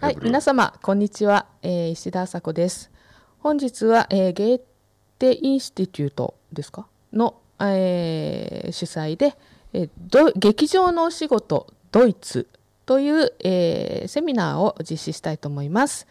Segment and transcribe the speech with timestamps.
[0.00, 1.46] はい、皆様、こんにちは。
[1.60, 2.88] えー、石田麻子です。
[3.40, 4.60] 本日は、えー、ゲー
[5.18, 6.86] テインスティテュートですか？
[7.12, 9.36] の、えー、主催で、
[9.72, 12.46] えー、劇場のお仕事ドイツ
[12.86, 16.06] という、えー、セミナーを実施したいと思います。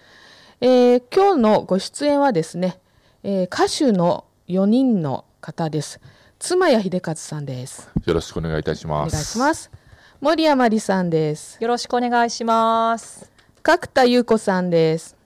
[0.59, 2.81] えー、今日のご出演はですね、
[3.23, 6.01] えー、歌手の4人の方です。
[6.39, 7.89] 妻谷秀和さんです。
[8.05, 9.13] よろしくお願いいたします。
[9.13, 9.71] お願いします。
[10.19, 11.57] 森山里さんです。
[11.61, 13.36] よろしくお願いします。
[13.67, 15.17] 角田優子さんです。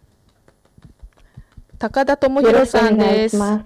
[1.77, 3.37] 高田智博さんです。
[3.37, 3.61] よ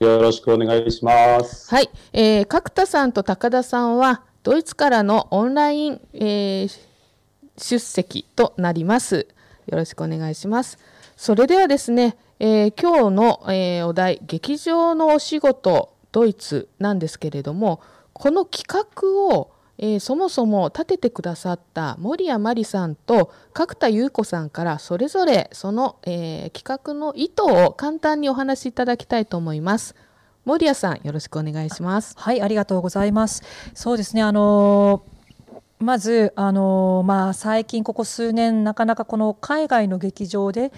[0.00, 1.68] ろしくお願いします。
[1.68, 6.70] はい、えー、角田さんと高田さんはドイツからのオンライン、えー、
[7.58, 9.26] 出席となります。
[9.66, 10.78] よろしくお願いします。
[11.14, 17.82] それではですね、えー、今日の、えー、お題劇場のお仕事ドイツなんですけれども、
[18.14, 29.94] この企画をえー、そもそも立ててくださった森谷真理さんと角田優子さんからそれぞれその、えー、企画の意図を簡単にお話しいただきたいと思います。
[30.44, 32.14] 森谷さんよろしくお願いします。
[32.18, 33.42] はいありがとうございます。
[33.74, 40.72] そうですねあのー、まず、あのまあ、最近ここ数年なかなかこの海外の劇場で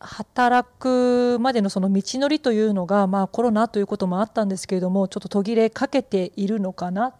[0.00, 7.14] 働くまでのその道のりというのが、まあ、コロナということもあったんですけれどもちょっと途切れかけているのかな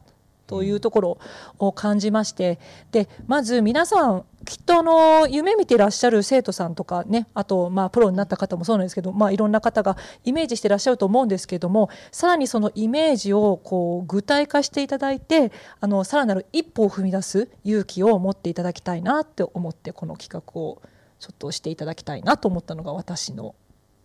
[0.48, 1.18] というところ
[1.58, 2.58] を感じまして
[2.90, 20.80] でまず皆さんきっとあの夢見てらっしゃる生徒さんとかねあとまあプロになった方もそうなんですけど、まあ、いろんな方がイメージしてらっしゃると思うんですけどもさらにそのイメージをこう具体化していただいてあのさらなる一歩を踏み出す勇気を持っていただきたいなって思ってこの企画を
[21.20, 23.54] ちょっとしていただきたいなと思ったのが私の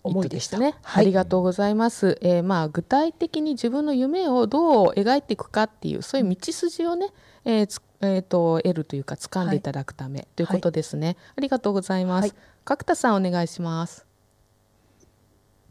[0.04, 0.60] 思いでした。
[0.60, 7.08] ね、はい、ありがとうございます、えー、まあ具体的に自分の夢をどう描いていくかっていうそういう道筋をね、
[7.46, 14.06] えーえーと、得るというか掴んでいただくため、はい、ということですね、はい、ありがとうございます、角田さんお願いします。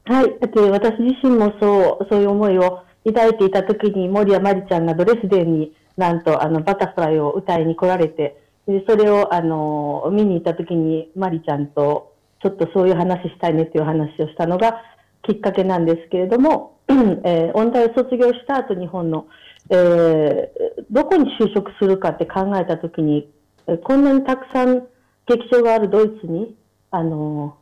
[0.05, 12.12] はい、だって私自身もそうそういう思いを抱いていた時に森谷真里ちゃんがドレスデンになんとあのバタフライを歌いに来られてでそれをあの見に行った時に真里ちゃんと
[12.43, 14.83] ちょっとそういう話したいねという話をしたのが
[15.23, 19.27] きっかけなんですけれども、 えー、音大を卒業した後日本の、
[19.71, 23.31] えー、どこに就職するかって考えたときに、
[23.69, 24.87] えこんなにたくさん
[25.27, 26.57] 劇場があるドイツに、
[26.91, 27.57] あの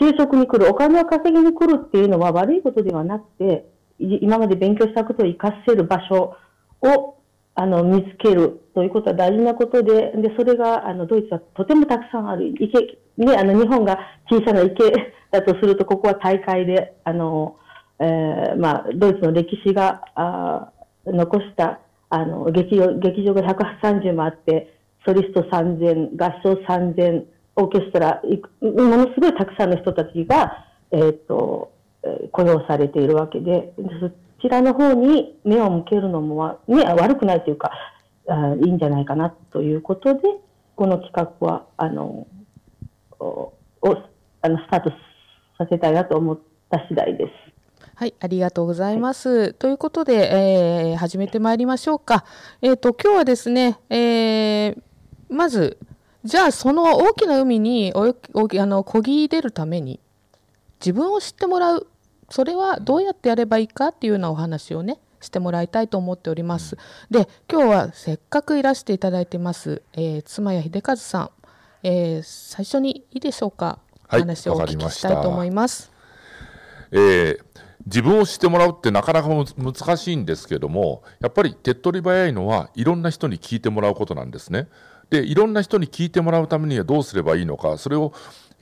[0.00, 3.66] 就職に来る、お金を稼ぎに来るっていうのは悪いことではなくて、
[3.98, 6.36] 今まで勉強したことを活かせる場所
[6.80, 7.16] を
[7.54, 12.48] あの見つけるということは大事なことで、でそれがあのドイツはとてもたくさんある。
[12.58, 13.98] 池ね、あの日本が
[14.30, 14.92] 小さな池
[15.30, 17.56] だとすると、ここは大会で、あの
[17.98, 20.72] えーまあ、ドイツの歴史があ
[21.04, 24.74] 残したあの劇場劇場が130もあって、
[25.06, 27.24] ソリスト3000、合唱3000、
[27.56, 28.22] オーケストラ、
[28.60, 31.70] ものすごいたくさんの人たちが、えーと、
[32.02, 34.10] と雇用されているわけで、そ
[34.40, 37.70] ちらの方に目を向けるのも、ね、悪くないというか
[38.28, 40.20] あ、いいんじゃないかなということで、
[40.76, 42.26] この企画は、あの、
[43.20, 43.52] を
[44.42, 44.90] あのスタート
[45.58, 46.38] させたいなと思っ
[46.70, 47.30] た次第です。
[47.94, 49.28] はい、ありがとうございます。
[49.28, 52.24] はい、ということで、えー、始めてまいりましょうか。
[52.62, 54.82] えっ、ー、と、今日はですね、えー、
[55.28, 55.78] まず、
[56.22, 60.00] じゃあその大きな海におおあの漕ぎ出るために
[60.78, 61.86] 自分を知ってもらう
[62.28, 66.76] それはどうやってやればいいかっていうようなお話をねしてもらいたいと思っております。
[67.10, 71.30] で今日はせっかくいらしていただいてます、えー、妻谷秀和さん
[71.82, 75.92] えー、最初にいいでしょうか、はい、話をお聞きしたいと思います。
[76.92, 77.40] えー、
[77.86, 84.68] 自分を知ってもらうってなかなか難しいんですけどもやっぱり手っ取り早いのはいろんな人に聞いてもらうことなんですね。
[85.10, 88.12] でいろんな人に聞いてもらうためにはどうすればいいのかそれを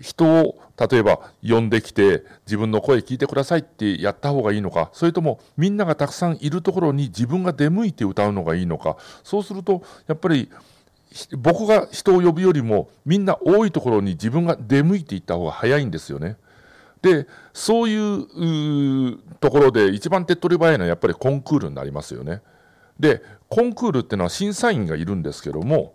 [0.00, 10.48] 人を例えば呼んできて自分の声聞いてくださいってやった方がいいのかそれともみんながたくさんいるところに自分が出向いて歌うのがいいのかそうするとやっぱり
[11.38, 16.36] 僕が人を呼ぶよりもみんな多いところに自分が出向いていった方が早いんですよね。
[17.02, 22.42] でそういうところで一番手っ取り早いのはやっぱりコンクールになりますよね。
[22.98, 25.94] でコンクールっていうのは審査員がいるんですけども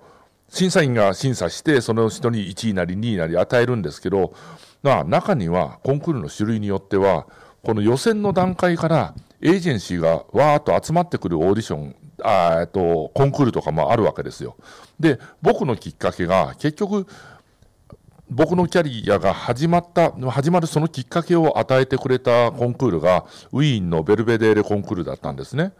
[0.50, 4.34] 審査員が審査してその人に1位なり2位なり与えるんですけど、
[4.82, 7.28] まあ、中にはコンクールの種類によっては
[7.64, 14.56] この予選の段階からエージェンシーがわーっと集まってくるオーディションあえっと、コンクールとかもあるわけですよ。
[15.00, 17.08] で、僕のきっかけが、結局、
[18.30, 25.74] 僕のキャリアが始まった、始まるそのきっかけを与えてくれたコンクールが、ウィーンのベルベデーレコンクールだったんですね。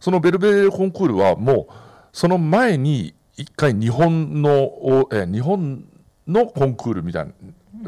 [0.00, 1.72] そのベルベデーレコンクールはもう、
[2.12, 5.84] その前に一回日本の、え日本
[6.26, 7.32] のコンクールみたいな。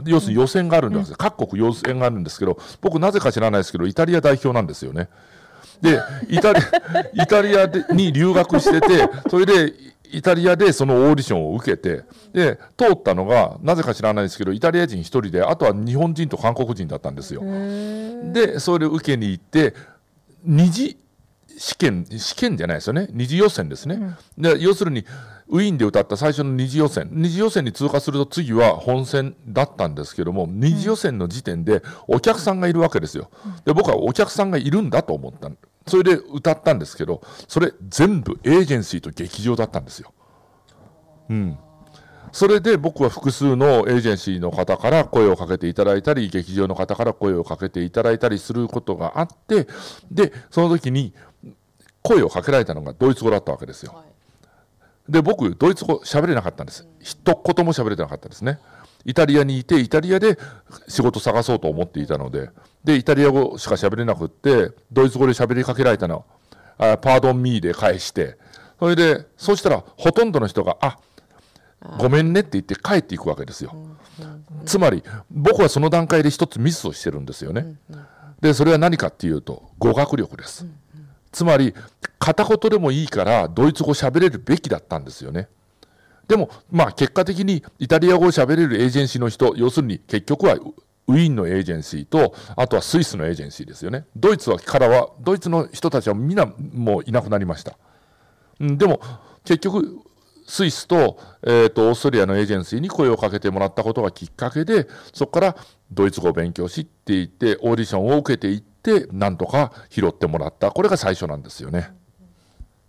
[0.04, 5.08] 要するに予選があるんです、各国予選があるんですけど僕なぜか知らないですけどイタリア代表なんですよね。
[5.80, 6.60] でイタリ
[7.14, 9.74] イタリアでに留学しててそれで
[10.10, 12.02] イタリアでそのオーディションを受けて
[12.32, 17.42] で通ったのがなぜか知らないですけどイタリア人1人であとは日本人と韓国人だったんですよ。
[18.32, 19.74] でそれを受けに行って
[20.44, 20.96] 二次
[21.56, 24.16] 試験試験じゃないですよね二次予選ですね。
[24.36, 25.04] で要するに
[25.50, 33.30] ウィーンで歌った最初の二次予選二次予選に通過すると次は本戦だったんですけども二次予選の時点でお客さんがいるわけですよ。
[33.64, 35.50] で僕はお客さんがいるんだと思った
[35.86, 40.12] それで歌ったんですけどそれ全部エージェンシーと劇場だったんですよ。
[41.30, 41.58] うん
[42.30, 49.66] それで僕は複数のエージェンシーの方から声をかけていただいたり劇場の方から声をかけていただいたりすることがあって
[50.10, 51.14] でその時に
[52.02, 54.04] 声をかけられたのがドイツ語だったわけですよ。
[55.08, 56.86] で僕ドイツ語喋れなかったんです。
[57.00, 58.58] 一言も喋れてなかったですね。
[59.04, 60.38] イタリアにいてイタリアで
[60.88, 62.50] 仕事探そうと思っていたので。
[62.84, 66.24] でイタリア語しか喋れなくってドイツ語で喋りかけられたの。
[66.78, 68.36] あパードンミーで返して。
[68.78, 70.98] それでそうしたらほとんどの人が「あ
[71.98, 73.74] ごめんね」って言って帰っていくわけですよ、
[74.64, 75.02] つまり
[75.32, 77.74] 僕はその段階で一つミスをしてるんですよね、
[78.40, 80.64] でそれは何かっていうと語学力です、
[81.32, 81.74] つまり
[82.18, 85.48] 片言でもいいからドイツ語喋れるべきだったんですよね。
[86.26, 94.04] でもまあ結果的にイタリア語を喋れるエージェンシーの人要するに結局はウィーンのエージェンシーとあとはスイスのエージェンシーですよね。
[94.14, 97.78] ドイツはからはドイツの人たちはみんなもういなくなりました。
[98.62, 99.00] んでも
[99.44, 100.00] 結局
[100.46, 105.56] スイスと,、えーと、オーストリアのエージェンシーに声をかけてもらったことがきっかけでそこから
[105.90, 108.77] ドイツ語を勉強しって言ってオーディションを受けていって
[109.12, 111.90] なんとか拾ってもらったこれが最初なんですよね。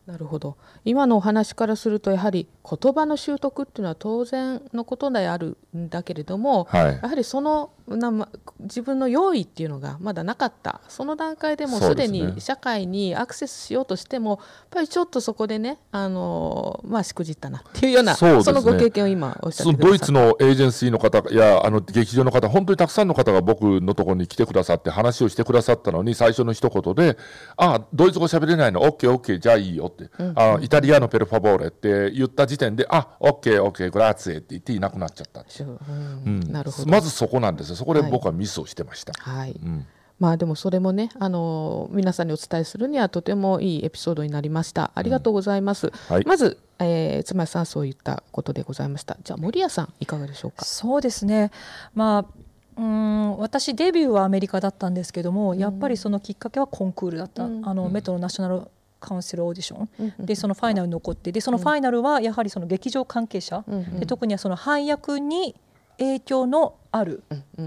[0.09, 0.57] なるほど。
[0.85, 8.29] 今のお話からするとやはり言葉の習得っていうのは当然のことであるんだけれども、はい、やはりそのな、ま、
[8.59, 10.81] 自分の用意っていうのがまだなかった。
[10.87, 14.39] その段階でもすでに社会にアクセスしようとしても、やっ
[14.71, 27.17] ぱりちょっとそこでねあの、まあ、しくじったなっていうようなそ、ね,、のご経験を今おっしゃってドイツのエージェンシーの方やあの劇場の方本当にたくさんの方が僕のところに来てくださって話をしてくださったのに最初の一言で
[27.57, 35.41] 「あドイツ語喋れないの？OKOK じゃあいいよ」って、うん、あイタリアのペルファボーレって言った時点で、あオッケーオッケーグラッツェって言っていなくなっちゃった。
[35.41, 36.89] うんなるほど。
[36.89, 37.75] まずそこなんですよ。
[37.75, 39.13] そこで僕はミスをしてました。
[39.19, 39.85] はい、うん。
[40.19, 44.91] まあでもそれもねあの皆さんにお伝えするにはとてもいいエピソードになりました。
[44.93, 45.93] ありがとうございます、うん。
[46.13, 49.17] はい、まず、えー、妻さんそういったことでございました。
[49.23, 50.65] じゃあ森谷さんいかがでしょうか？
[50.65, 51.51] そうですね。
[51.93, 52.33] まあ
[52.77, 58.61] うん私デビューはアメリカだったんですけども、やっぱりそのきっかけはコンクールだった、うん、あのメトロナショナル
[58.99, 63.63] カウンセルオーディション、でそのファイナルに残ってでそのファイナルはやはりその劇場関係者、
[63.99, 65.55] で特にはその配役に
[65.97, 67.23] 影響のある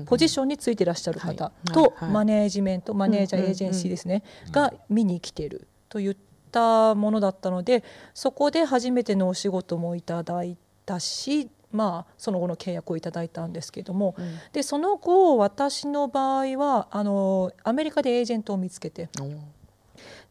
[0.07, 6.17] ポジションについていらっしゃる方とマネージメントマネージャーエージェンシーですねが見に来てるといっ
[6.51, 10.57] たものだったのでそこで初めてのお仕事もいただい
[10.87, 19.09] たしまあ、その後の契約をいただいたんですけども、うん、でその後私の場合はあのアメリカでエージェントを見つけて、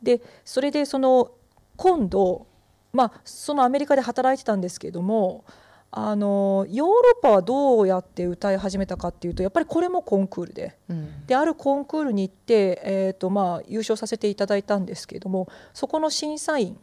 [0.02, 1.32] でそれでその
[1.76, 2.48] 今度、
[2.94, 5.46] まあ、そのアメリカで働いてたんですけども
[5.92, 10.78] あのヨーロッパはどうやって歌い始めたかっていうとやっぱりこれもコンクールで。
[10.90, 16.80] うん、であるコンクールに行って、えーとまあ、優勝させていただいたんですけどもそこの審査員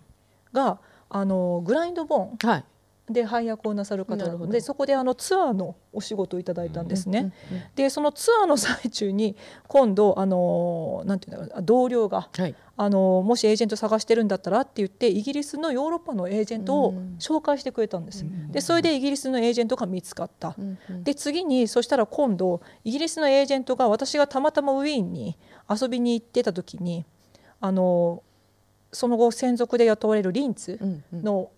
[0.52, 0.78] が
[1.08, 2.64] あのグラインドボーン、はい
[3.10, 7.32] で配役をなさる方でそこであのツアーのお仕事をいただいたんですね。
[7.74, 9.36] でそのツアーの最中に
[9.66, 18.24] 今度あのなんていうんだ同僚が、はい、あのもしエージェント探してるんだったらって言ってイギリスのヨーロッパのエージェントを紹介してくれたんです。
[18.50, 20.54] でそれでイギリスのエージェントが見つかった。
[21.02, 25.36] で次にそしたら今度イギリスのエージェントが私がたまたまウィーンに
[25.68, 27.04] 遊びに行ってた時に
[27.60, 28.22] あの
[28.92, 30.78] その後専属で雇われるリンツ
[31.12, 31.50] の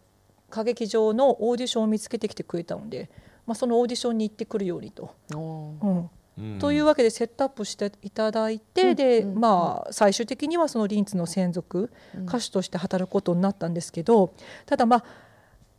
[0.50, 3.10] 歌劇場のオーディションを見つけてきてくれたので、
[3.46, 5.14] まあ、そのオーディションに行ってくるようにと。
[5.32, 6.10] うん。
[6.58, 11.92] というわけでセットアップしていただいて、うん、で、まあ、最終的にはそのリンツの専属
[12.26, 14.32] 歌手として働くことになったんですけど
[14.64, 15.04] ただまあ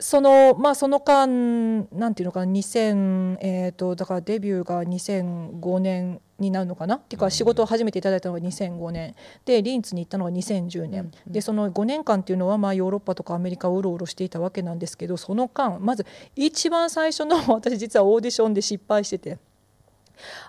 [0.01, 6.96] そのまあその間なんていうのかな2000えっ、ー、とだからデビューが2005年になるのかな？
[6.96, 9.15] っていうか仕事を始めていただいたのが2005年。
[9.46, 19.38] でリンツに行ったのが2010年、でその5年間っていうのはまあヨーロッパとかアメリカをうろうろしていたわけなんですけどその間まず一番最初の 私実はオーディションで失敗してて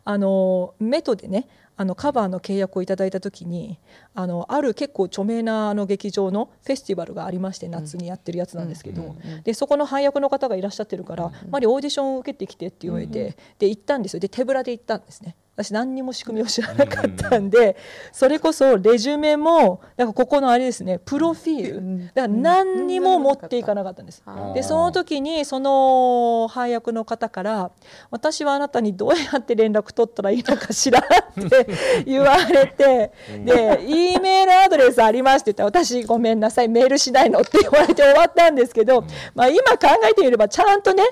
[0.04, 1.46] あのメトでね
[1.82, 3.78] ああのカバーの契約をいただいた時に
[4.14, 14.20] あのある結構著名なあの劇場のフェスティバルがありまして夏にやってるやつなんですけど、でそこの配役の方がいらっしゃってるから「マリオーディションを受けてきて」って言われて、で行ったんですよ。
[14.20, 15.36] で手ぶらで行ったんですね。
[15.54, 17.76] 私何にも仕組みを知らなかったんで、
[18.10, 22.06] それこそレジュメもだからここのあれですねプロフィール。
[22.14, 24.22] だから何にも持っていかなかったんです。
[24.54, 27.70] でその時にその配役の方から
[28.10, 31.66] 「私はあなたにどうやって連絡取ったらいいのかしら」って
[32.06, 33.12] 言われて
[33.44, 39.04] で「E メールアドレスあります」って言ったら「私ごめんなさいメールしないの」って言われて終わったんですけど、
[39.34, 41.04] まあ、今考えてみればちゃんとね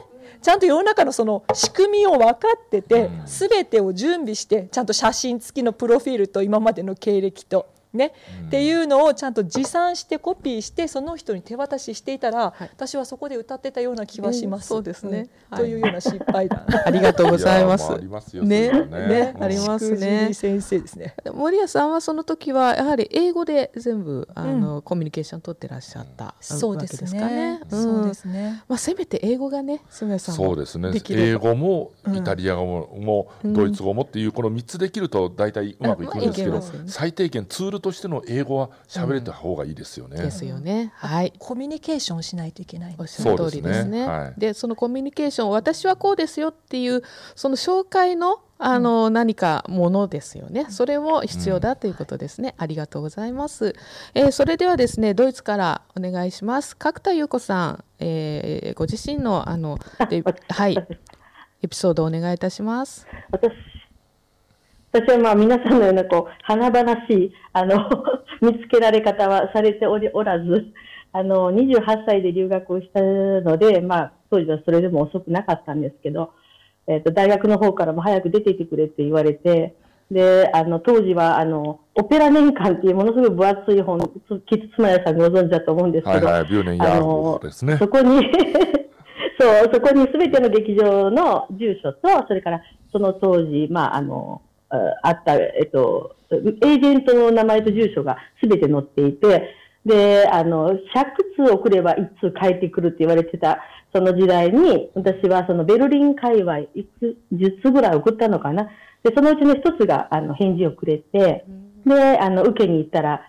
[0.42, 7.79] ちゃんと世の中のその仕組みを分かってて全てを準備してちゃんと写真付きのプロフィールと今までの経歴と。
[7.92, 8.12] ね、
[8.47, 14.68] っていうのをちゃんと持参してコピーしてその人に手渡ししていたら、私はそこで歌ってたような気はします。
[14.68, 16.66] そうですね、というような失敗談。
[16.87, 17.92] ありがとうございます。
[17.92, 18.70] ありますよね。
[18.70, 18.88] ね。
[18.88, 19.37] ね。
[19.40, 20.30] ありますね。
[20.32, 21.14] 先生ですね。
[21.35, 27.20] 森谷さんはその時はやはり英語で全部あの、コミュニケーション取ってらっしゃったそうですすね。
[27.20, 27.61] かね。
[27.68, 28.62] そうですね。
[28.68, 30.92] まあせめて英語がね、すみさんもそうですね。
[31.11, 40.16] 英語もイタリア語も,、もドイツ語もっていうこの3つできると大体うまくいくんですけど、最低限ツールとしての英語は喋れた方がいいですよね。
[40.16, 40.92] ですよね。
[40.96, 41.32] はい。
[41.38, 43.06] コミュニケーションをしないといけないんおっ。
[43.06, 43.90] しゃる通りですね。
[43.99, 47.02] ですねはいでそのコミュニケーション私はこうですよっていう
[47.34, 50.66] その紹介のあの、何かものですよね。
[50.68, 52.54] それも必要だということですね。
[52.58, 53.75] ありがとうございます。
[54.12, 56.76] えーそれではですねドイツからお願いします。
[56.76, 59.78] 角田優子さん、えーご自身のあの
[60.10, 60.76] で はい
[61.62, 63.06] エピソードをお願いいたします。
[63.32, 63.50] 私
[64.92, 67.88] 私はまあ皆さんのようなこう華々しいあの
[68.42, 70.66] 見つけられ方はされておりおらず
[71.12, 76.30] あの28歳で留学をしたので、まあ、当時はそれでも遅くなかったんですけど、
[76.87, 79.75] えー、と大学の方からも早く出ていてくれって言われて
[80.11, 84.00] であの当時はあのオペラ年間っていうものすごい分厚い本
[84.49, 87.76] キツツマヤさんご存知だと思うんですけど、はいはい、ビューネンヤーゴですね。
[87.76, 88.28] そこに
[89.38, 100.77] そうそこにすべての劇場の住所とそれからその当時、まあ、あのああった、えっと、エージェントの名前と住所がすべて載っていてであの100
[101.47, 103.59] 通送れば1通返ってくるって言われてた
[103.95, 108.71] その時代に私はそのベルリン界隈いく10通ぐらい送ったのかな。
[109.03, 111.47] でそのうちの1つがあの返事をくれて
[111.87, 113.23] であの受けに行ったら、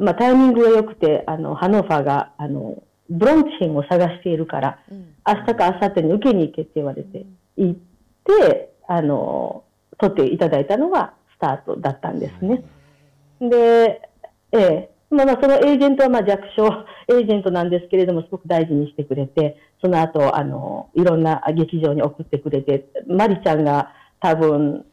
[0.00, 2.82] まあ、タイミングが良くてあのハノーファーがあの
[3.12, 4.78] ブロンチェンを探しているから、
[5.26, 7.80] 明日か明後日に受けに行けって言われて、行っ
[8.24, 9.64] て、あの、
[10.02, 12.64] 取っていただいたのがスタートだったんですね。
[13.40, 14.02] で、
[14.50, 16.66] ええ、まあ、まあそのエージェントはまあ弱小
[17.08, 24.84] エージェントなんですけれども、すごく大事にしてくれて、その後、あの、いろんな劇場に送ってくれて、マリちゃんが多分、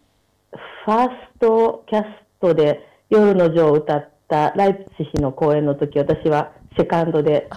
[0.85, 2.07] ファーストキャス
[2.39, 7.49] トで夜の女を歌ったライプツィヒの公演の時、私はセカンドで、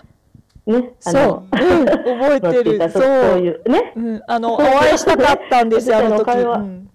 [0.64, 2.78] ね、あそう、のうん、覚えてる。
[2.78, 3.02] てそそう。
[3.02, 6.30] そういうね、うん、あのお会いしたかったんですよあの時。
[6.30, 6.91] うん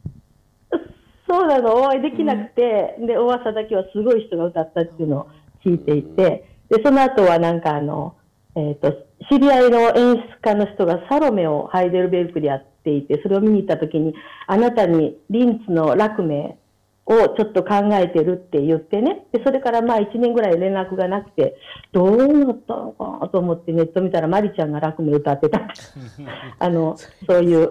[1.27, 5.27] そうなの、お会いできなくて、で、噂だけはすごい人が歌ったっていうのを
[5.65, 8.15] 聞いていて、で、その後はなんかあの、
[8.55, 8.91] えっ、と、
[9.29, 14.13] 知り合いの演出家の人がサロメをハイデルベルクでやっていて、それを見に行った時に、
[14.48, 16.57] あなたにリンツの楽名
[17.05, 21.55] をちょっと考えてるって言ってね、で、それからまあ1年ぐらい連絡がなくて、
[21.93, 25.67] どうなったのかなと思ってネット見たらマリちゃんが楽名歌ってた。
[26.60, 26.96] あの、
[27.27, 27.69] そういう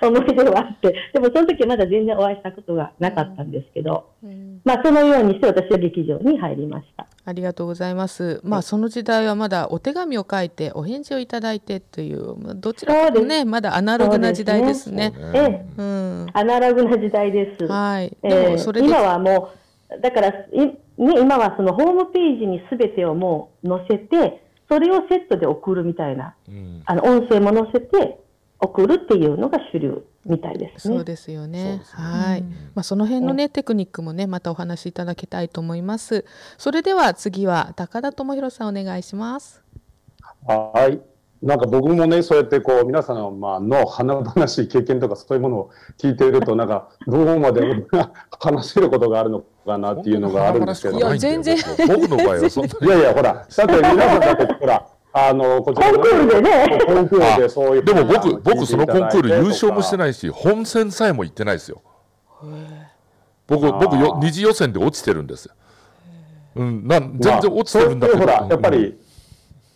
[0.08, 4.06] 思い出はあって、でもその時はまだ全然お会いしたことがなかったんですけど、
[4.64, 7.06] まあそのようにして私は劇場に入りました。
[7.24, 8.40] ありがとうございます。
[8.42, 15.10] まあその時代はまだお手紙を書いてお返事をいただいてというまあどちらかとねまだアナログな時代ですね。
[15.10, 16.26] ねえ、うん。
[16.32, 17.66] アナログな時代です。
[17.66, 18.16] はい。
[18.22, 19.50] えでもーそれで、今はも
[19.96, 28.20] う、だから、いね、今はそのホームページにすべてをもう載せて、それをセットで送るみたいな、うんあの音声も載せて
[28.60, 30.96] 送るっていうのが主流みたいですね。
[30.96, 32.42] そうですよねねはい。
[32.74, 36.24] まあその辺のねテクニックもねまたお話しいただきたいと思います。
[36.58, 39.62] それでは次は高田智博さんお願いします。
[40.46, 41.00] はい。
[41.42, 47.86] なんか僕もね、そうやってこう、皆さんの、まあ、の華々しい経験とかそういうものを聞いていると、 なんか、どこまで
[48.38, 50.98] 話せることがあるのかなっていうのがあるんですけど。
[50.98, 51.56] いや全然
[51.88, 57.84] 僕の場合はそんないやいや、ほら、だって皆さんだって、ほら、あの、こちらのコンクールでねコンクールでそういう。
[57.84, 59.98] でも僕、僕そのコンクール優勝もしてい。
[59.98, 61.82] ないし、本戦さえも行ってないですよ。
[63.46, 65.54] 僕、僕よ、二次予選で落ちてるんですよ。
[66.56, 68.20] うん、なん、全然落ちてるんだけど。
[68.20, 68.98] ほら、やっぱり、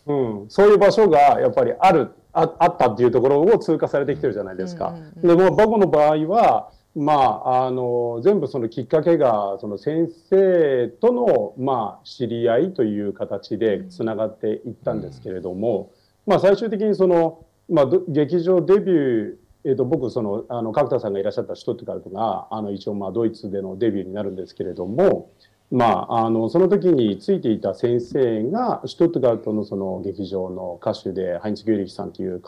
[0.07, 4.95] うん、そういう場所がやっぱりある、ああったっていうところを通過されてきてるじゃないですか。
[5.17, 15.91] でも僕の場合は、まあ、あの全部そのきっかけがその先生との、まあ、知り合いという形でつながっていったんですけれども、
[16.25, 19.35] まあ、最終的にその、まあ、劇場デビュー
[19.67, 25.31] えーと、僕そのあの角田さんがいらっしゃったシュトットガルトがあの一応まあドイツでのデビューになるんですけれども、
[25.71, 32.41] まあ、あのその時についていた先生がシュトットガルトのその劇場の歌手でハインツ・ギューリヒさんという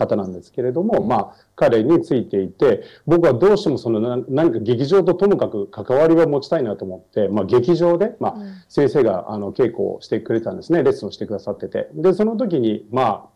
[0.00, 8.36] 方なんですけれども、まあ、彼についていて僕はどうしてもその何か劇場とともかく関わりを持ちたいなと思って、まあ、劇場で、まあ、
[8.68, 10.82] 先生があの稽古をしてくれたんですね。
[10.82, 11.88] レッスンをしてくださってて。
[11.94, 13.30] でその時にまあ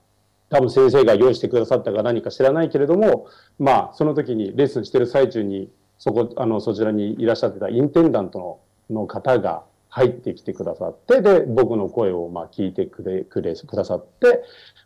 [0.51, 3.27] 多分先生が用意してくださったか何か知らないけれども
[3.59, 8.59] まあその時にレッスンしてる最中にそこあのそちらにいらっしゃってたインテンダントの
[8.91, 9.65] の方が
[9.95, 14.43] 入ってきてくださって、で、僕の声をまあ聞いてくれ、くれ、くださって、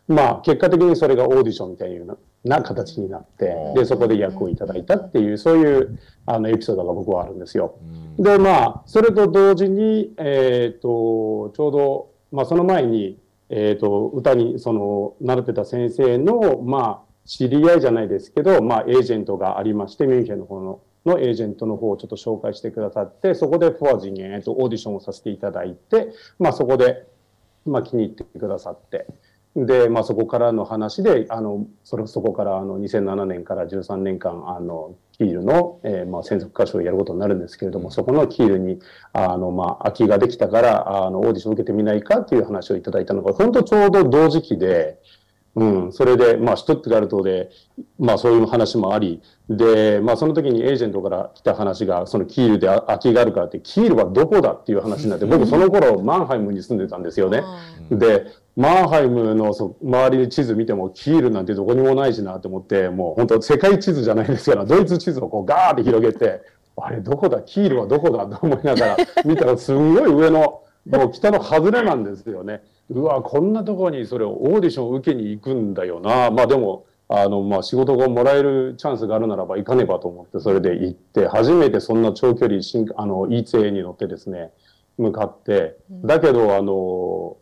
[0.07, 1.99] まあ結果的にそれがオーディションみたい
[2.43, 7.79] な形になって、で、そこで役をいただいたっていう、そういうあのエピソードが僕はあるんですよ。
[8.19, 13.17] で、まあ、それと同時に、えっ、ー、と、ちょうど、まあその前に、
[13.49, 27.07] えっ、ー、と、歌に、その、習ってた先生の、まあ、知り合いじゃないですけど、まあ、エージェントがありまして、ミュンヘンの方ののエージェントの方をちょっと紹介してくださって、そこでフォアジンへ、えっと、オーディションをさせていただいて、まあ、そこで、
[27.65, 29.07] まあ、気に入ってくださって、
[29.55, 38.79] で、まあ、そこからの話で、あの、それ、そこから、あの、2007年から13年間、あの、キールの、えー、まあ、専属歌手をやることになるんですけれども、そこのキールに、
[39.11, 44.99] あの、まあ、空きができたから、あの、オーディションを受けてみないかっていう話をいただいたのが、本当ちょうど同時期で、
[45.55, 47.49] うん、それで、まあ、シュトットガルトで、
[47.97, 57.43] まあ、そういう話もあり、で、まあ、その時にエージェントから来た話が、そのキールで空きがあるからって、キールはどこだっていう話になって、 僕その頃、マンハイムに住んでたんですよね。
[57.89, 66.41] で、マンハイムのそ周りに地図見ても、キールなんてどこにもないしなと思って、もう本当世界地図じゃないですから、ドイツ地図をこうガーって広げて、
[66.77, 67.41] あれどこだ？
[67.41, 68.25] キールはどこだ？
[68.27, 72.63] と思いながら見たら、すんごい上の、もう北の外れなんですよね。
[72.89, 76.31] うわこんなところにそれをオーディションを受けに行くんだよな。
[76.31, 84.51] まあでもあのまあ仕事がもらえるチャンスがあるならば行かねばと思ってそれで行って初めてそんな長距離新あの ETA に乗ってですね
[84.97, 85.77] 向かって。
[86.03, 87.37] だけどあの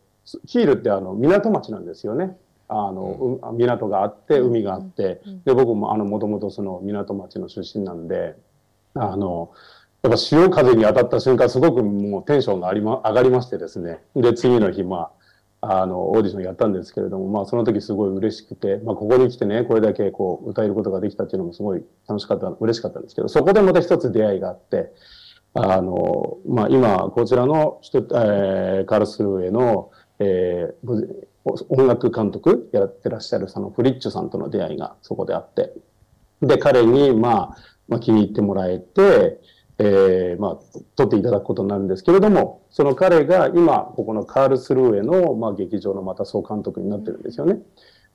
[0.45, 2.37] キールってあの港町なんですよね。
[2.69, 8.35] あの、う港があって海があって、で僕もあのもともとその港町の出身なんで
[8.93, 9.51] あの
[10.03, 13.99] やっぱ潮風に当たった瞬間すごくもうテンションがあり、ま、上がりましてですね。
[14.15, 15.11] で次の日まあ
[15.61, 24.93] あの、オーディションやったんですけれども、まあ、その時すごい嬉しくて、まあ、ここに来てね、これだけこう、歌えることができたっていうのもすごい楽しかった、嬉しかったんですけど、そこでまた一つ出会いがあって、
[25.53, 31.15] あの、まあ、今、こちらの人、えー、カルスルーへの、えー、
[31.69, 35.73] 音楽監督やってらっしゃるそのフリッチュさんとの出会いがそこであって、
[36.41, 39.41] で、彼に、まあ、まあ、気に入ってもらえて、
[39.79, 47.59] えー、まあ、取っていただくことになるんですけれども、その彼が今、ここのカールスルーへの、まあ、劇場のまた総監督になってるんですよね。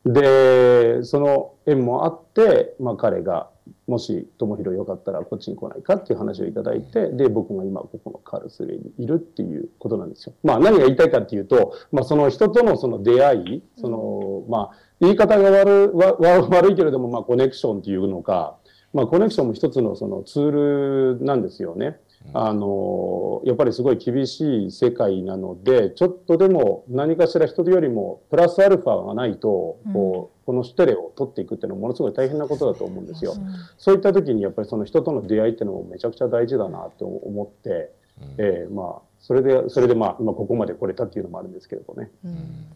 [0.05, 3.51] で、その縁もあって、まあ、彼が、
[3.87, 10.35] もし、智弘よかったらこっちに来ないかっていう話をいただいて、で、僕が今、ここのカールスルーにいるっていうことなんですよ。
[10.43, 15.93] まあ、何が言いたいかっていうと、まあ、その人とのその出会い、その、まあ、言い方が悪
[16.51, 18.57] 悪いけれども、まあ、コネクションっていうのか、
[18.93, 21.99] まあ、コネクションも一つのそのツールなんですよね。
[22.35, 33.35] あのやっぱりすごい厳しい世界なのでちょっとでも何かしら人よりもプラスアルファがないと、こうこのステレを取っていくっていうのはものすごい大変なことだと思うんですよ。
[33.77, 37.93] そういった時にやっぱりその人との出会いっていうのもめちゃくちゃ大事だなって思って、
[38.39, 42.11] えー、まあそれでそれでまあ今ここまで来れたっていうのもあるんですけれどね。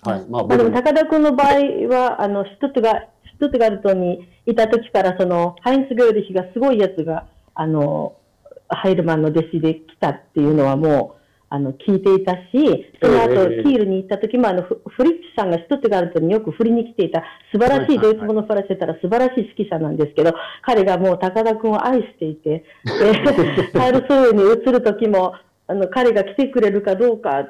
[0.02, 0.24] はい。
[0.28, 1.54] まあ、でも高田君の場合
[1.88, 8.16] はあの一つがシュトゥトガルトにいた時からそのハインス・グーリヒがすごいやつがあの
[8.68, 11.16] ハイルマンの弟子で来たっていうのはもう
[11.48, 17.22] あの聞いていたし、その後、キールに行った時もあのフリッチさんがシュトゥトガルトによく振りに来ていた
[17.52, 25.34] 素晴らしいドイツ語のファラしてたら素晴らしい指揮者なんですけど、彼がもう高田君を愛していて、 で、 カールソーに移る時も、
[25.68, 27.48] あの彼が来てくれるかどうか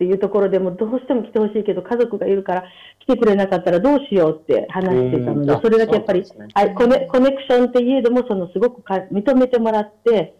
[0.00, 2.64] っていうところでもどうしても来てほしいけど家族がいるから
[3.00, 10.34] 来てくれなかったらどうしようって話してたので、それだけやっぱり、ね、はい、コネコネクションっていえどもそのすごくか認めてもらって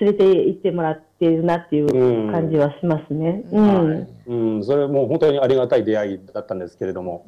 [0.00, 3.42] 連れて行ってもらっているなっていう感じはしますね。
[3.50, 7.24] うん、はい、うん、それも本当にありがたい出会いだったんですけれども。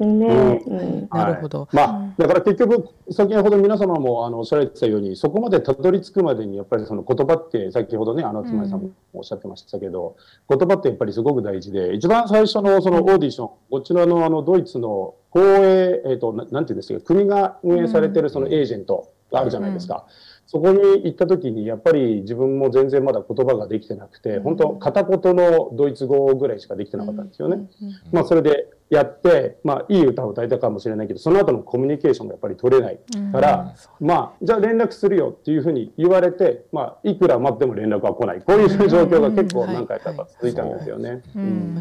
[0.00, 0.26] うんね、
[0.64, 1.68] うん、なるほど。
[1.72, 10.16] まあ、だから結局、先ほど皆様もあのおっしゃられてたように、そこまでたどり着くまでに、やっぱりその言葉って、先ほどね、あの、つまりさんもおっしゃってましたけど、
[10.48, 20.06] うん、言葉ってやっぱりすごく大事で、一番最初のそのオーディション、こちらのあの、ドイツの公営、えっ、ー、とな、なんていうんですか、国が運営されてるそのエージェントがあるじゃないですか。
[20.50, 27.68] そこに行った時にやっぱり自分も全然まだ言葉ができてなくて、本当片言のドイツ語ぐらいしかできてなかったんですよね。
[28.12, 32.98] まあそれでやって、まあいい歌を歌えたかもしれないけど、その後のコミュニケーションがやっぱり取れない
[33.30, 38.40] から、まあじゃあ連絡するよっていうふうに言われて、まあいくら待っても連絡は来ない。
[38.40, 41.22] こういう状況が結構何回か続いたんですよね。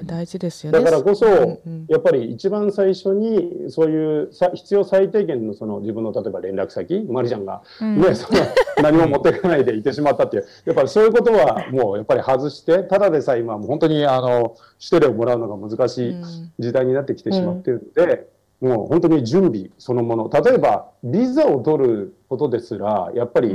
[0.04, 0.80] 大事ですよね。
[0.80, 7.48] だからこそ、やっぱり一番最初にそういうさ必要最低限のその自分の例えば連絡先マリちゃん。
[7.48, 8.40] が、ねその
[8.82, 10.46] 何も持っていかないでいてしまったっていう。
[10.66, 16.16] やっぱりそういうことはもうやっぱり外してただでさえ今もう本当にあの一人をもらうのが難しい
[16.60, 18.28] 時代になってきてしまってるんで、
[18.62, 20.30] もう本当に準備そのもの。
[20.30, 23.50] 例えばビザを取ることですらやっぱり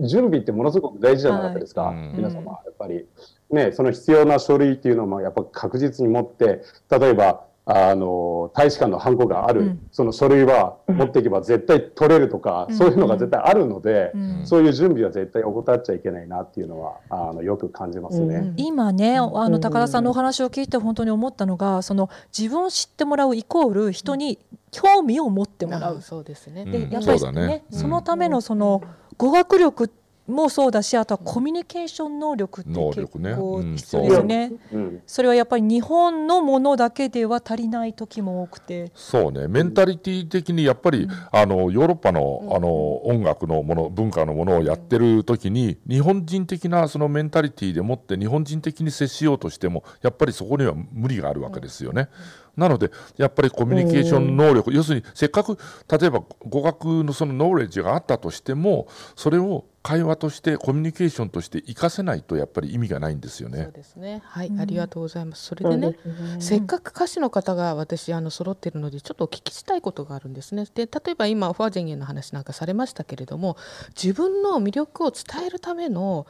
[0.00, 1.96] 準備ってものすごく大事じゃなかったですか、はい。
[2.16, 2.52] 皆様。
[2.52, 3.06] やっぱり。
[3.50, 9.88] ね、その必要な書類っていうのもやっぱ確実に持って例えばあの大使館のハンコがある、うん。
[9.90, 14.46] その書類は持っていけば絶対取れるとか、そういうのが絶対あるので、うん。
[14.46, 18.36] そういう準備は絶対怠っちゃいけないなっていうのはあのよく感じますね。
[18.36, 18.54] うん。
[18.58, 19.52] 今ね、あうん。
[19.52, 24.38] の高田さんのお話を聞いて本当に思ったのが、その自分を知ってもらうイコール人に
[24.70, 25.98] 興味を持ってもらう。
[25.98, 26.64] あそうですね。
[26.64, 27.46] うんでやっぱりね。
[27.46, 27.78] ね、うん。
[27.78, 28.82] そのためのその
[29.16, 29.90] 語学力
[30.26, 33.34] もそうだし、あとはコミュニケーション能力って結能力ね。
[33.34, 34.52] 構うん必要ですよね。
[34.72, 38.90] うんそれはやっぱり日本のものだけでは足りない時も多くて。
[38.94, 52.08] そうね、メンタリティ的にやっぱり、あのヨーロッパの,、あの音楽のもの文化のものをやってる時に日本人的なそのメンタリティでもって日本人的に接しようとしてもやっぱりそこには無理があるわけですよね。
[52.56, 55.58] なのでやっぱりコミュニケーション能力、要するにせっかく
[55.90, 63.70] 例えば語学のそのノーレッジがあったとしてもそれを会話としてコミュニケーションとして活かせないとやっぱり意味がないんですよそうね。
[63.70, 64.22] ですね。
[64.24, 65.44] はい、ありがとうございます。
[65.44, 70.64] それでね、ですねせっかく歌手の方が私あの揃っているのでちょっとお聞きしたいことがあるんですね。
[70.74, 73.58] で例えば今ファージェンゲンの話なんかされましたけれども
[73.94, 76.26] 自分の魅力を伝えるための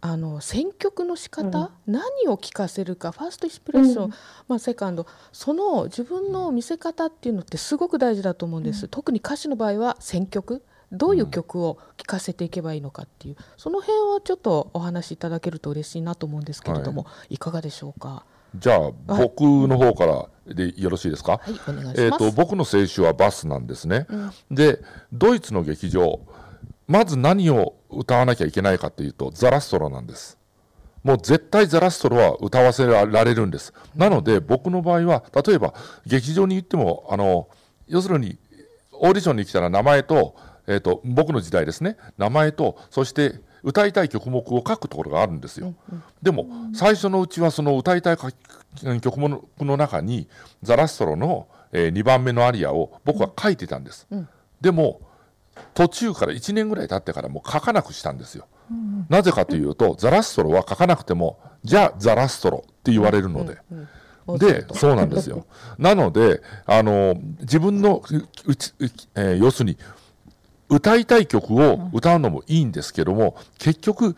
[0.00, 4.10] あの選曲の仕方、何を聞かせるかファーストインスピレーション、うん
[4.48, 18.24] まあ、セカンドその自分の見せ方っていうのってすごく大事だと思うんです、特に歌手の場合は選曲どういう曲を聴かせていけばいいのかっていうその辺はちょっとお話しいただけると嬉しいなと思うんですけれども、い、かがでしょうか？
[18.54, 21.60] じゃあ僕の方からでよろしいですか、はい。
[21.68, 24.06] お願いします、えー、と僕の青春はバスなんですね、
[24.50, 24.80] で
[25.12, 26.20] ドイツの劇場
[26.86, 30.38] まず何を歌わなきゃいけないかというとザラストロなんです。
[31.02, 33.72] もう絶対ザラストロは歌わせられるんです。
[33.94, 37.48] なので僕の場合は例えば劇場に行ってもあの
[37.86, 38.38] 要するに
[38.92, 40.34] オーディションに来たら名前と,、
[40.66, 41.96] えー、と僕の時代ですね。
[42.18, 45.74] 名前とそして歌いたい曲目を書くところがあるんですよ、
[46.22, 48.30] でも最初のうちはその歌いたいか
[49.00, 50.28] 曲目の中に
[50.62, 54.06] ザラストロの、え2番目のアリアを僕は書いてたんです、
[54.60, 55.00] でも
[55.74, 58.46] 途中から1年ぐらい経ってからもう書かなくしたんですよ、
[59.08, 63.58] なぜかというとザラストロは書かなくてもじゃあザラストロって言われるので、
[64.38, 65.44] でそうなんですよ。
[65.76, 69.78] なのであの自分のううちうえー要するに
[70.68, 74.16] 歌いたい曲を歌うのもいいんですけども、結局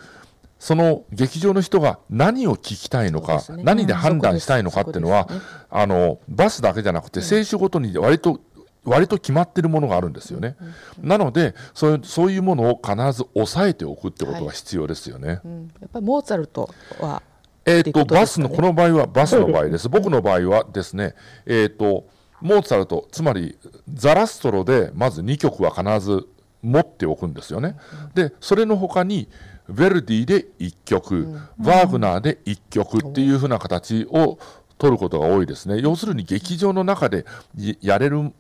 [0.59, 3.63] その劇場の人が何を聞きたいのか、ね。
[3.63, 8.41] 何で判断したいのかっていうのは、そこですあのバスだけじゃなくて選手ごとに割と、
[8.85, 10.57] 割と決まってるものがあるんですよね。
[11.01, 15.41] なのでそういうそういうものを必ず抑えておくってことが必要ですよね。
[15.45, 17.23] うん、やっぱりモーツァルトは
[17.65, 19.89] えーっとバスのこの場合は バスの場合です。
[19.89, 22.07] 僕の場合はですね、えー、と
[22.41, 23.59] モーツァルトつまり
[23.93, 26.27] ザラストロでまず2曲は必ず
[26.63, 27.77] 持っておくんですよね。
[28.15, 29.29] でそれの他に
[29.71, 34.39] ヴェルディで1曲、ワーグナーで1曲っていうふうな形を
[34.79, 35.81] 取ることが多いですね。
[35.81, 38.33] 要するに劇場の中でいやれる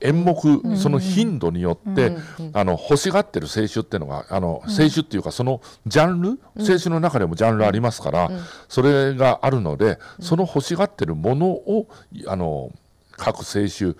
[0.00, 2.16] 演目、その頻度によって、
[2.52, 8.30] あの欲しがってる青春っていうのがあの青春っていうかそのジャンル、青春の中でもジャンルありますから、
[8.68, 11.88] それがあるので、その欲しがってるものを
[12.26, 12.70] あの
[13.12, 13.96] 各青春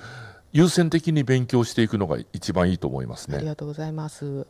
[0.55, 3.39] 優先的に勉強していくのが一番いいと思いますね。
[3.39, 4.47] ありがとうございます。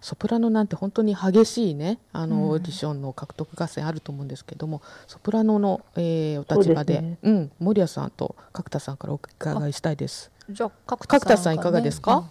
[0.00, 10.30] ソプラノなんて本当に激しいねあのオーディションの獲得合戦あると思うんですけども、ソプラノの、えーお立場でそうですねうん、森谷さんと角田さんからお伺いしたいです。
[10.48, 12.24] じゃあ角角田さんいかがですか？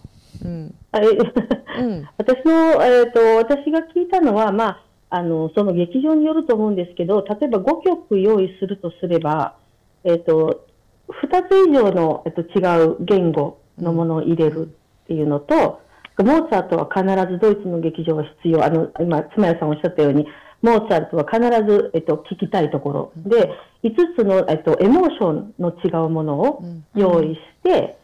[0.44, 9.56] うん、あえうん、 私の、えー、と私が聞いたのは、まあ、あのその劇場によると思うんですけど例えば5曲用意するとすれば、
[10.02, 10.66] えー、と
[11.08, 15.80] 2つ以上の、えー、と違う言語のものを入れるっていうのと、
[16.18, 18.64] モーツァルトは必ずドイツの劇場は必要。
[18.64, 20.26] あの今妻谷さんおっしゃったように
[20.62, 23.12] モーツァルトは必ず、えっと、聞きたいところ。
[23.16, 23.50] で
[23.82, 26.64] 5つの、えっと、エモーションの違うものを
[26.94, 27.98] 用意して、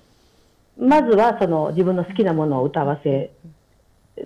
[0.76, 3.30] まずはその自分の好きなものを歌わせ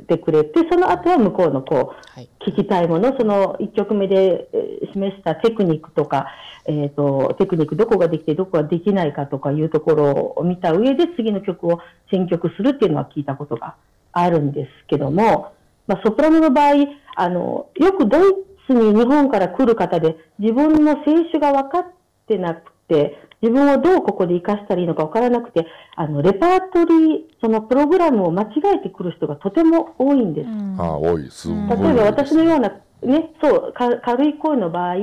[0.08, 2.28] てくれて、その後は向こうのこう、はい。
[2.46, 6.26] 聞きたいもの、その1曲目でえー示したテクニックとか、
[6.66, 13.76] えっ、と、テクニックどこができてどこができないかとかいうところを見た上で次の曲を選曲するっていうのは聞いたことが
[14.12, 15.52] あるんですけども、
[15.86, 18.32] まあ、ソプラノの場合、あの、よくドイ
[18.66, 21.84] ツに日本から来る方で自分の性種が分かっ
[22.26, 28.46] てなくて、自分をどうここで活かしたらいいのか分からなくて、あの、レパートリー、そのプログラムを間違
[28.76, 30.48] えてくる人がとても多いんです。
[30.48, 30.80] うん。
[30.80, 31.28] ああ多い。
[31.30, 31.78] すごい。
[31.78, 32.70] 例えば私のような、
[33.02, 34.96] ね、そう、か軽い声の場合、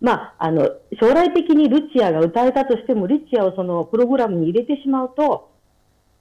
[0.00, 5.50] まあ、あの、将来的にルチアが歌えたとしても、ルチアをそのプログラムに入れてしまうと、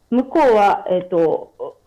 [0.09, 1.77] 向こうは、えっ、と、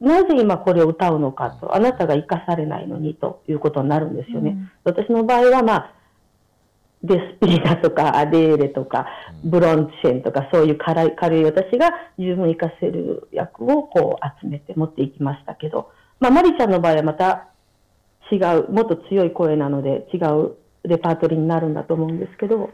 [0.00, 4.56] なぜ今これを歌うのかと、あなたが生かされないのにということになるんですよね。
[4.84, 5.94] 私の場合は、まあ、
[7.02, 9.06] デスピーナとかアデーレとか
[9.42, 17.48] ブロンチェンとかそういう軽い軽い私が十分活かせる役をこう集めて持っていきましたけど、まあ、マリちゃんの場合はまた
[18.30, 22.70] 違う、もっと強い声なので違うレパートリーになるんだと思うんですけど、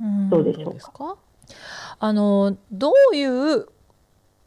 [0.00, 0.30] うん。
[0.30, 0.92] どうでしょうか？
[0.92, 1.16] か？
[1.98, 3.66] あのどういう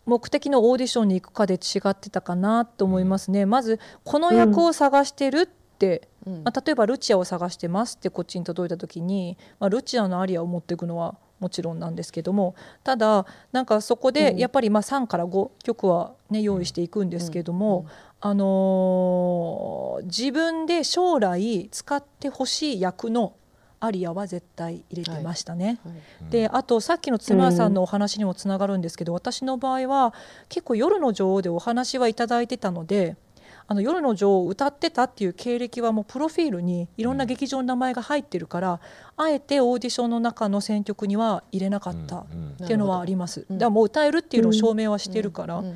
[0.06, 3.46] 目的のオーディションに行くかで違ってたかなと思いますね。
[3.46, 6.44] まずこの役を探してるって、うん。
[6.44, 14.38] まあ、例えばルチアを探してますってこっちに届いた時に、まあ、ルチアのアリアを持っていくのはもちろんなんですけどもただなんかそこでうん。
[14.38, 17.86] やっぱりまあ3から5曲は、ね、用意していくんですけども、
[18.22, 23.34] あのー自分で将来使ってほしい役の
[23.82, 25.80] アリアは絶対入れてましたね。
[25.86, 25.92] は
[26.28, 26.32] い。
[26.32, 30.14] であとさっきの津村さんのお話にもつながるんですけど、私の場合は
[30.50, 33.16] 結構夜の女王でお話はいただいてたので
[33.72, 38.80] あの夜の女王を歌ってたっていう経歴はもうプロフィールにいろんな劇場の名前が入ってるから、
[39.16, 42.28] あえてオーディションの中の選曲には入れなかったっ
[42.66, 43.46] ていうのはあります。
[43.48, 45.60] うんだからもう歌えるっていうのを証明はしてるから。
[45.60, 45.74] うんうん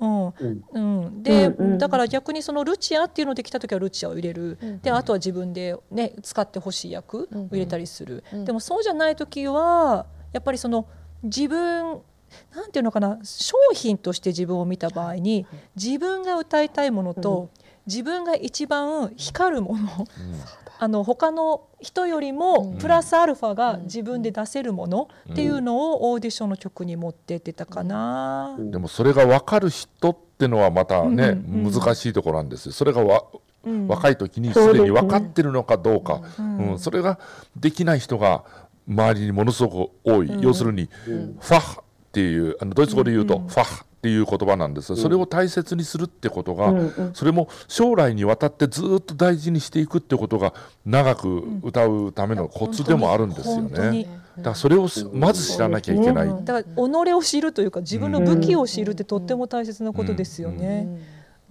[0.00, 1.04] うんうん。
[1.04, 8.44] うん、で、うんうんだから逆にそのルチアっていうのできた時はルチアを入れる、うんであとは自分で、ね、使ってほしい役うんを入れたりする、うん。
[8.46, 10.86] でもそうじゃない時はやっぱりその
[11.22, 12.00] 自分
[12.54, 17.50] なんていうのかな商品として自分を見た場合に自分が歌いたいものと、
[17.86, 19.88] 自分が一番光るもの。
[20.80, 22.78] あの他の人よりもうん。
[22.78, 28.56] プラスアルファが自分で出せるものっていうのをオーディションの曲に持ってってたかな。
[28.58, 31.66] でもそれが分かる人ってのはまたね、うん。
[31.66, 31.72] うん。
[31.72, 32.72] 難しいところなんですよ。
[32.72, 33.24] それがわ、
[33.64, 33.86] うん。
[33.86, 36.78] 若い時にすでに分かってるのかどうか、うんうん。
[36.78, 37.20] それが
[37.56, 38.44] できない人が
[38.88, 40.40] 周りにものすごく多い、うん。
[40.40, 41.36] 要するに、うん。
[41.40, 41.83] ファッ
[42.14, 44.90] っていうあのドイツ語で言うと、うんファッっていう言葉なんです。
[44.90, 47.14] よそれを大切にするってことが、うんうん。
[47.14, 50.52] それも将来にわたってずっと大事にしていくってことが
[50.84, 54.06] 長く歌うためのコツでもあるんですよね。
[54.36, 56.26] だからそれをすまず知らなきゃいけない。
[56.26, 56.34] う。
[56.34, 56.44] ん。
[56.44, 60.86] だから己を知るというか自分の武器を知るってとっても大切なことですようね。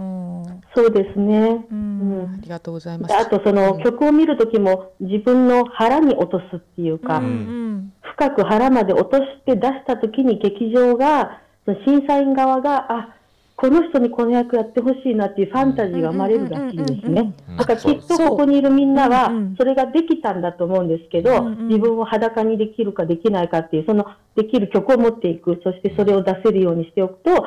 [0.01, 1.65] んうんそうですね。
[1.71, 2.33] ううん。
[2.33, 3.07] ありがとうございま。
[3.07, 13.15] ですあとその曲を見るときも自分の腹に落とすっていうか、うん深く腹まで落として出したときに劇場が、その審査員側が、あ、
[13.55, 17.33] この人にこの役やってほしいなっていうファンタジーが生まれるらしいんですね。
[17.49, 21.67] うんだからきっとここにいるみんなはそれができたんだと思うんですけど、うんうん。
[21.67, 27.37] 自分を裸にできるかできないかっていう、そのできる曲を持っていく、そしてそれを出せるようにしておくと、うん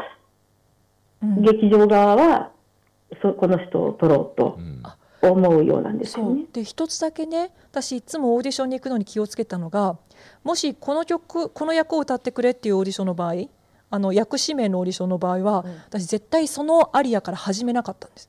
[1.41, 2.51] 劇場側は、
[3.23, 4.83] そこの人を取ろうとうん
[5.23, 6.45] 思うようなんですそうよね。
[6.53, 9.99] で一つだけね私いつもオーディションに行くのに気をつけたのが
[10.45, 13.35] もしこの曲この役を歌ってくれっていうオーディションの場合
[13.91, 18.29] あの役指名のオーディションの場合は、うん私絶対そのアリアから始めなかったんです。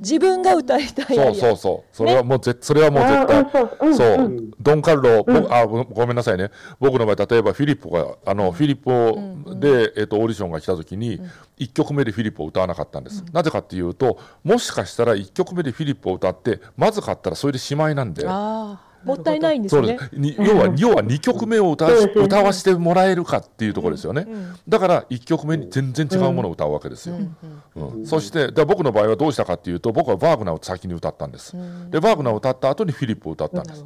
[0.00, 1.96] うん自分が歌いたいそうそうそう。
[1.96, 4.50] それはもうぜそれはもう絶あ対うんそううんそう、うん。
[4.58, 5.42] ドン・カルロ、うん。
[5.42, 6.50] 僕あごごめんなさいね。
[6.78, 9.60] 僕の場合例えばフィリップがあの、フィリップをうん。
[9.60, 11.30] で、えっとオーディションが来た時に、ん。
[11.58, 19.94] 1曲目でフィリップを歌わなかったんです、なぜかっていうともしかしたら1曲目でフィリップを歌ってまずかったらそれでしまいなんでああ、もったいないんですね。
[19.94, 20.10] です。
[20.12, 22.12] に要は 要は2曲目を歌わね。
[22.14, 24.54] 歌わせてもらえるかっていうところですよね、うん。
[24.68, 27.98] だから1曲目に全然違うものを歌うわけですよ、うん。
[27.98, 28.06] うん。
[28.06, 31.90] そしてだから僕の場合はどうしたかっていうと僕はバーグナーを先に歌ったんです、うん。
[31.90, 33.84] でバーグナーを歌った後にフィリップを歌ったんです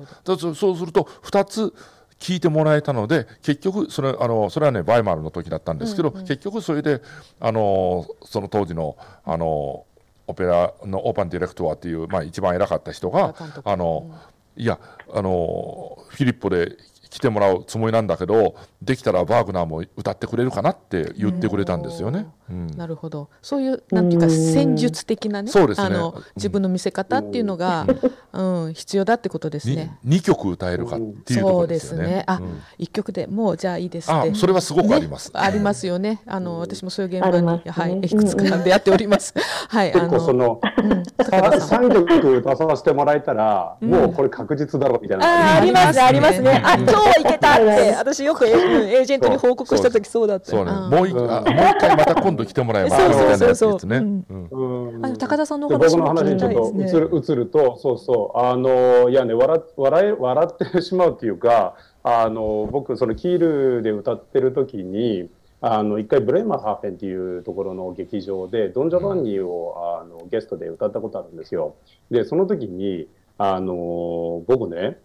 [0.54, 1.74] そうすると2つ
[2.18, 7.02] 聞いてもらえたので結局それあのそれはねバイマルの時だったんですけど、結局それで
[7.40, 9.84] あのその当時のあの
[10.26, 14.10] オペラのオーパンディレクトワっていう、まあ、一番偉かった人があの、
[14.56, 14.78] いや
[15.12, 16.76] あのフィリッポで
[17.14, 22.26] 来てもらうつもりなんだけどできたらバーグナーも歌ってくれるかなって言ってくれたんですよね。
[22.50, 27.86] うんなるほどそういうなんていうか戦術的なねそうですねあの自分の見せ方っていうのが、
[28.34, 29.96] うん必要だってことですにね。
[30.04, 32.04] 2曲歌えるかっていうところですよね。
[32.04, 35.32] そうですねあうん一曲でもうじゃあいいですってあそれはすごくあります。
[35.32, 36.20] ねありますよね。
[36.26, 39.32] あの私もそういう現場に、はい、いくつか出会っております。
[39.70, 41.84] はい、あ結構その、のうん、高田さん。
[41.84, 46.62] 3曲歌させてもらえたら、もうこれ確実だろうみたいなあーありますねありますね。
[46.64, 46.76] あ
[47.20, 47.54] いけた。
[47.54, 50.26] っ て私よくエージェントに報告した時そう。
[50.26, 50.50] だった。
[50.50, 50.90] そうね、うん。
[50.90, 52.90] もう一あもう一回また今度来てもらえば。
[52.90, 53.96] そうみたいなやつそうそうですね。
[54.28, 57.34] う高田さんの話も僕の話にちょっと聞きたいですね。
[57.34, 65.30] 移ると、そうそう、あのいやね笑笑え笑ってしまうっていうか、あの僕そのキールで歌ってる時に。
[65.66, 71.74] あの一回ブレーマーハーフェンっていうところの劇場でドン・ジョバンニをあのゲストで歌ったことあるんですよ。
[72.10, 74.98] でその時にあの僕ね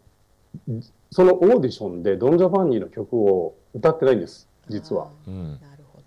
[1.11, 5.09] そのオーディションでドン・ジョバンニの曲を歌ってないんです実は。
[5.27, 6.01] うんなるほ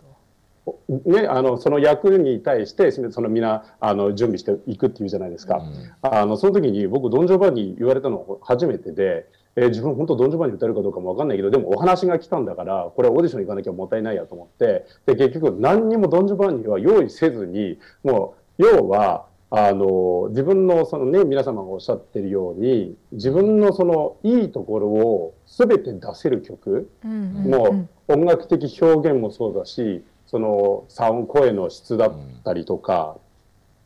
[1.05, 1.21] ど。
[1.21, 5.63] ね、あのその役に対してそのみんなあの準備していくっていうじゃないですか、
[6.03, 9.27] あのその時に僕ドン・ジョバンニ言われたの初めてで、
[9.57, 33.19] えー自分本当ドン・ジョバンニ歌えるかどうかも分かんないけどでもお話が来たんだからこれオーディション行かなきゃもったいないやと思ってで結局何にもドン・ジョバンニは用意せずにもう要はあの自分のそのね皆様がおっしゃってるように自分のそのいいところを全て出せる曲、うんもう音楽的表現もそうだしそのサウン声の質だったりとか、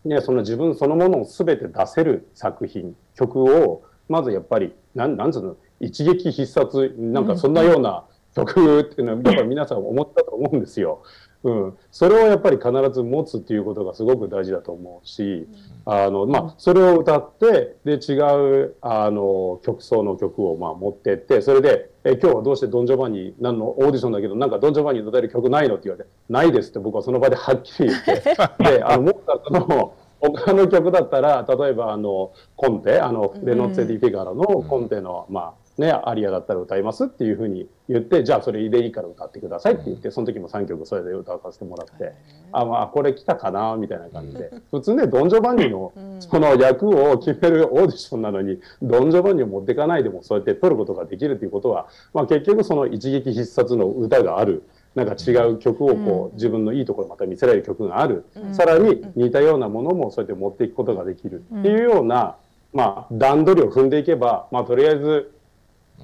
[0.05, 8.05] ね、その自分そのものを全て出せる作品曲をまずやっぱりなんなんつうの一撃必殺なんかそんなような
[8.37, 11.02] 曲っていうのはやっぱり皆さん思ったと思うんですよ。
[11.47, 15.47] うん、それをやっぱり必ず持つっていうことがすごく大事だと思うし、
[15.85, 18.19] あのまあ、それを歌ってで違
[18.65, 28.23] うあの曲奏の曲をまあ持ってってそれでえ「今日はどうしてドン・ジョバンニなんのオーディションだけどなんかドン・ジョバンニに歌える曲ないの?」って言われて「ないです」って僕はその場ではっきり言って。
[28.79, 42.15] であのモーツァルトの他の曲だったら例えばあのコンテあのレノッツェ・ディ・フィガロのコンテの、まあね、アリアだったら歌いますっていうふうに言ってじゃあそれでいいから歌ってくださいって言ってその時も3曲それで歌わせてもらって。
[42.53, 44.51] あまあこれ来たかなみたいな感じで。
[44.71, 54.62] 普通ねドン・ジョバンニのその役を決めるオーディションなのにドン・ジョバンニを持っていかないでもそうやって取ることができるということは、まあ、結局その一撃必殺の歌がある
[54.95, 58.25] なんか違う曲をこう自分のいいところまた見せられる曲がある。
[58.53, 62.37] さらに似たようなものもそうやって持っていくことができるっていうような、
[62.73, 65.36] まあ、段取りを踏んでいけば、まあ、とりあえず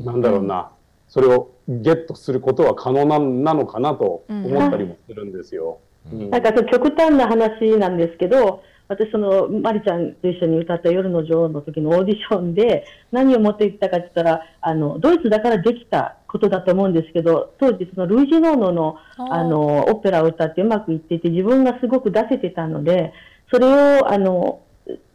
[0.05, 0.71] なんだろうな、
[1.09, 5.79] それをゲットすることは可能ななのかなと思ったりもするんですよ。
[6.13, 6.31] うん。
[6.31, 23.13] なんかその極端な話なんですけど、私、そのマリちゃんと一緒に歌った夜の女王の時のオーディションで、何を持っていったかって言ったら、あのドイツだからできたことだと思うんですけど、当時、そのルイジ・ノーノのあのオペラを歌ってうまくいっていて、自分がすごく出せてたので、
[23.51, 23.67] それ
[24.01, 24.61] をあの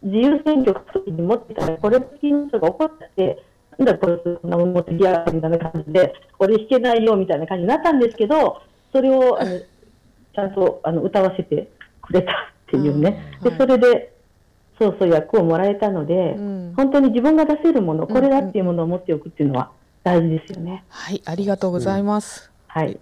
[0.01, 3.43] 自由選挙の時に持ってたら、これ好きの人が怒って、
[3.77, 8.61] なんだこいつ、こんなもん持ってきやがってみたいな感じで、俺弾けないよみたいな感じになったんですけど、
[8.91, 11.69] それをあのちゃんとあの歌わせて
[12.01, 12.35] くれたっ
[12.69, 13.51] ていうね、うん。
[13.51, 14.13] でそれで
[14.79, 16.73] そうそう役をもらえたので、うん。
[16.75, 19.71] 本当に自分が出せるもの、これだっていうものを持っておくっていうのは
[20.03, 20.83] 大事ですよね。
[20.89, 22.51] はい、ありがとうございます。
[22.67, 22.99] はい、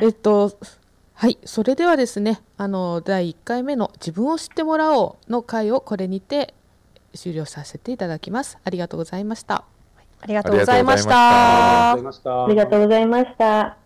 [0.00, 0.52] えっと、
[1.14, 6.54] はい、それではですね、あの第1回目の自分を知ってもらおうの回をこれにて
[7.14, 8.58] 終了させていただきます。
[8.64, 9.64] ありがとうございました
[10.22, 11.96] ありがとうございましたあ
[12.48, 13.81] りがとうございました。